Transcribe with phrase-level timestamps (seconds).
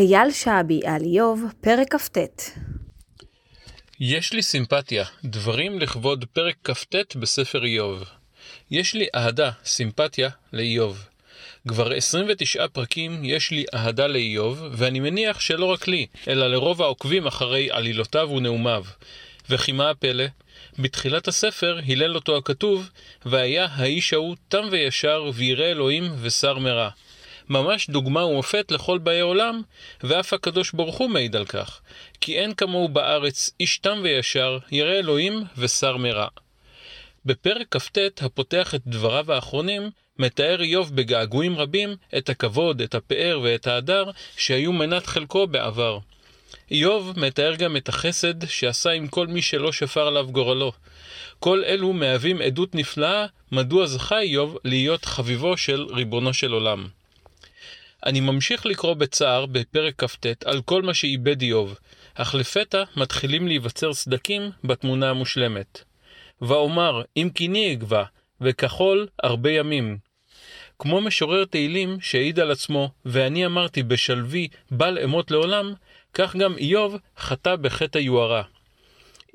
[0.00, 2.18] אייל שעבי על איוב, פרק כ"ט.
[4.00, 8.04] יש לי סימפתיה, דברים לכבוד פרק כ"ט בספר איוב.
[8.70, 11.04] יש לי אהדה, סימפתיה, לאיוב.
[11.68, 17.26] כבר 29 פרקים יש לי אהדה לאיוב, ואני מניח שלא רק לי, אלא לרוב העוקבים
[17.26, 18.84] אחרי עלילותיו ונאומיו.
[19.50, 20.24] וכי מה הפלא?
[20.78, 22.88] בתחילת הספר הילל אותו הכתוב,
[23.24, 26.90] והיה האיש ההוא תם וישר, וירא אלוהים ושר מרע.
[27.50, 29.62] ממש דוגמה ומופת לכל באי עולם,
[30.02, 31.80] ואף הקדוש ברוך הוא מעיד על כך,
[32.20, 36.26] כי אין כמוהו בארץ איש תם וישר, ירא אלוהים ושר מרע.
[37.24, 43.66] בפרק כ"ט, הפותח את דבריו האחרונים, מתאר איוב בגעגועים רבים את הכבוד, את הפאר ואת
[43.66, 45.98] ההדר שהיו מנת חלקו בעבר.
[46.70, 50.72] איוב מתאר גם את החסד שעשה עם כל מי שלא שפר עליו גורלו.
[51.38, 56.99] כל אלו מהווים עדות נפלאה מדוע זכה איוב להיות חביבו של ריבונו של עולם.
[58.06, 61.78] אני ממשיך לקרוא בצער בפרק כ"ט על כל מה שאיבד איוב,
[62.14, 65.84] אך לפתע מתחילים להיווצר סדקים בתמונה המושלמת.
[66.42, 68.04] ואומר, אם קיני אגבה,
[68.40, 69.98] וכחול הרבה ימים.
[70.78, 75.74] כמו משורר תהילים שהעיד על עצמו, ואני אמרתי בשלוי בל אמות לעולם,
[76.14, 78.42] כך גם איוב חטא בחטא היוהרה.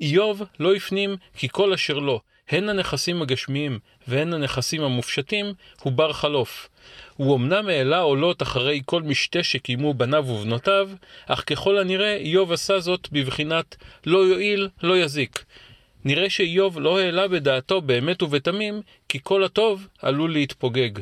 [0.00, 5.46] איוב לא הפנים כי כל אשר לו, הן הנכסים הגשמיים והן הנכסים המופשטים,
[5.82, 6.68] הוא בר חלוף.
[7.16, 10.90] הוא אמנם העלה עולות אחרי כל משתה שקיימו בניו ובנותיו,
[11.26, 15.44] אך ככל הנראה איוב עשה זאת בבחינת לא יועיל, לא יזיק.
[16.04, 21.00] נראה שאיוב לא העלה בדעתו באמת ובתמים, כי כל הטוב עלול להתפוגג.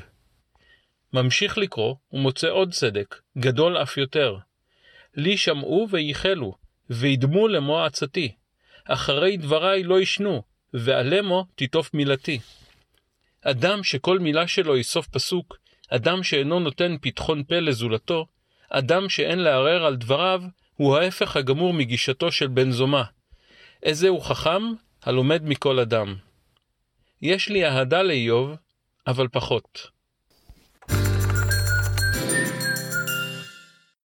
[1.13, 4.37] ממשיך לקרוא, ומוצא עוד צדק, גדול אף יותר.
[5.17, 6.55] לי שמעו וייחלו,
[6.91, 8.33] וידמו למו עצתי.
[8.85, 10.43] אחרי דבריי לא ישנו,
[10.75, 12.39] ועלמו תיטוף מילתי.
[13.43, 15.59] אדם שכל מילה שלו היא סוף פסוק,
[15.89, 18.27] אדם שאינו נותן פתחון פה לזולתו,
[18.71, 20.43] אדם שאין לערער על דבריו,
[20.75, 23.05] הוא ההפך הגמור מגישתו של בן זומה.
[23.83, 24.63] איזה הוא חכם?
[25.03, 26.15] הלומד מכל אדם.
[27.23, 28.55] יש לי אהדה לאיוב,
[29.07, 29.87] אבל פחות.